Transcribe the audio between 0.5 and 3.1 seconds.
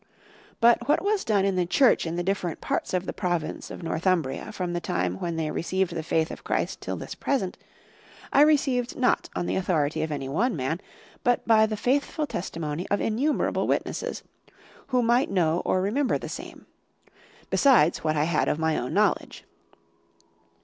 But what was done in the Church in the different parts of